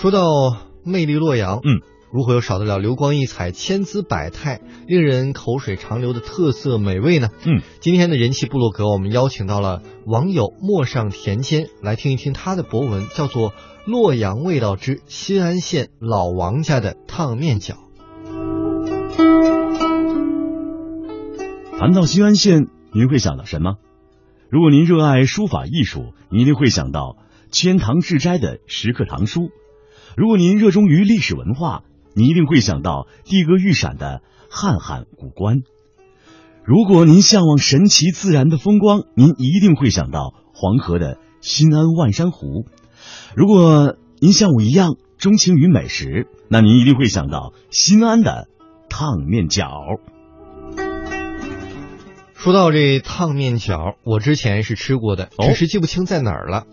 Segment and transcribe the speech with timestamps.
[0.00, 7.30] 说到魅力洛阳，嗯，如何又少得了流光溢彩、千姿百态、令人口水长流的特色美味呢？
[7.44, 13.50] 嗯，今天的人气部落格，我们邀请到了网友陌上田间来听一听他的博文，叫做
[13.86, 17.72] 《洛阳味道之新安县老王家的烫面饺》。
[21.76, 23.78] 谈到新安县，您会想到什么？
[24.48, 27.16] 如果您热爱书法艺术，您一定会想到
[27.50, 29.48] 千堂志斋的石刻唐书；
[30.18, 35.58] 如果您热衷于历史文化，您一定会想到地阁玉闪的汉汉古关；
[36.64, 42.66] 如果您向往神奇自然的风光，您一定会想到黄河的新安万山湖；
[43.36, 48.48] 如果您像我一样钟情于美食，那您一定会想到新安的
[48.88, 50.00] 烫面饺。
[52.34, 55.46] 说到这烫面饺，我之前是吃过的，哦。
[55.46, 56.64] 只是记不清在哪儿了，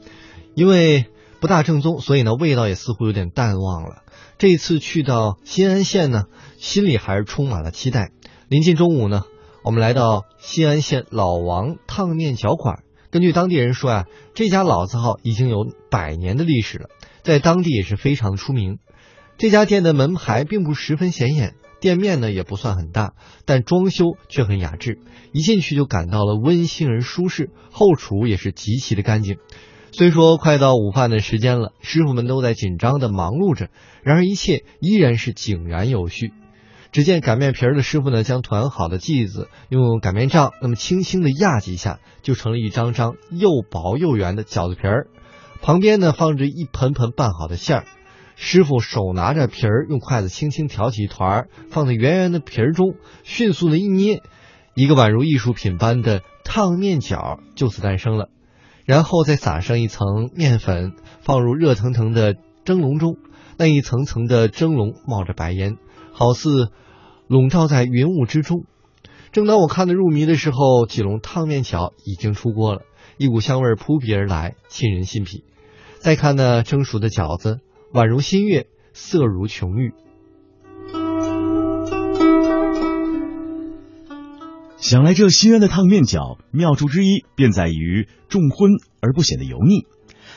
[0.55, 1.05] 因为
[1.45, 4.01] 不大正宗，所以呢味道也似乎有点淡忘了。
[4.39, 6.23] 这一次去到新安县呢，
[6.57, 8.09] 心里还是充满了期待。
[8.47, 9.25] 临近中午呢，
[9.63, 12.79] 我们来到新安县老王烫面饺馆。
[13.11, 16.89] 根据当地人说啊，这家老字号已经有百年的历史了，
[17.21, 18.79] 在当地也是非常出名。
[19.37, 23.13] 这家店的门牌并不十分显眼，店面呢也不算很大，
[23.45, 24.97] 但装修却很雅致，
[25.31, 29.37] 一进去就感到了温馨而舒适，后厨也是极其的干净。
[29.97, 33.69] 虽说快到午饭的时间了，师傅们都在紧张的忙碌着，
[34.03, 36.33] 然而一切依然是井然有序。
[36.91, 45.07] 只见擀面皮儿的师傅呢，将团好的剂子用擀面杖那么轻轻的压几下，就成了一张张又薄又圆的饺子皮儿。
[45.61, 47.85] 旁边呢放着一盆盆拌好的馅儿，
[48.35, 54.21] 师傅手拿着皮儿，用筷子轻轻挑起一团儿，放在圆圆的皮儿中，迅速的一捏，
[54.75, 58.27] 一个宛如艺术品般的烫面饺就此诞生了。
[58.85, 63.17] 然后再撒上一层面粉，放入热腾腾的蒸笼中，
[63.57, 65.77] 那一层层的蒸笼冒着白烟，
[66.11, 66.69] 好似
[67.27, 68.65] 笼罩在云雾之中。
[69.31, 72.83] 正当我看得入迷的时候，几笼烫面饺已经出锅了，
[73.17, 75.43] 一股香味扑鼻而来，沁人心脾。
[75.97, 77.59] 再看那蒸熟的饺子，
[77.91, 79.93] 宛如新月，色如琼玉。
[84.77, 88.71] 想来这新安的烫面饺妙处之一，便在于重荤
[89.01, 89.85] 而不显得油腻。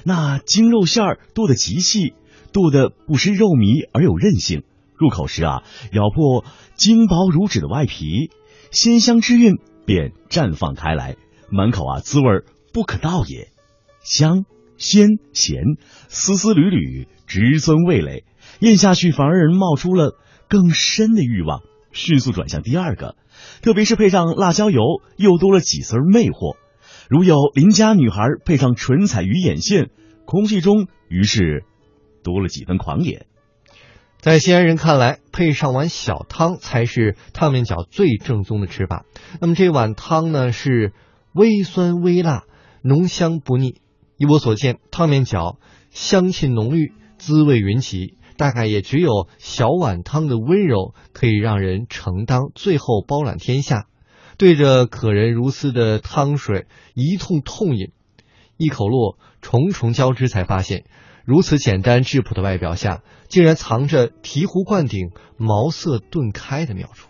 [0.04, 2.14] 那精肉馅儿剁得极细，
[2.52, 4.62] 剁得不失肉糜而有韧性。
[4.96, 5.62] 入口时啊，
[5.92, 6.44] 咬破
[6.76, 8.30] 精薄如纸的外皮，
[8.70, 11.16] 鲜香之韵便绽放开来，
[11.50, 12.26] 满口啊滋味
[12.72, 13.50] 不可道也。
[14.02, 14.44] 香、
[14.76, 15.62] 鲜、咸，
[16.08, 18.24] 丝丝缕缕，直钻味蕾，
[18.60, 20.16] 咽下去反而人冒出了
[20.48, 21.62] 更深的欲望，
[21.92, 23.16] 迅速转向第二个。
[23.62, 24.80] 特别是配上辣椒油，
[25.16, 26.56] 又多了几丝魅惑。
[27.08, 29.90] 如有邻家女孩配上唇彩鱼眼线，
[30.24, 31.64] 空气中于是
[32.22, 33.26] 多了几分狂野。
[34.20, 39.06] 在西安人看来，配上碗小汤才是烫面饺最正宗的吃法。
[39.40, 40.92] 那么这碗汤呢，是
[41.32, 42.42] 微酸微辣，
[42.82, 43.80] 浓香不腻。
[44.16, 45.58] 依我所见，烫面饺
[45.90, 53.86] 香气浓郁，滋味云集，大概也只有小碗汤的温柔可以让人承当最后包揽天下。
[54.38, 57.90] 对着可人如斯的汤水一通痛饮，
[58.56, 60.84] 一口落，重重交织，才发现。
[61.24, 67.08] 如此简单质朴的外表下，竟然藏着醍醐灌顶、茅塞顿开的妙处。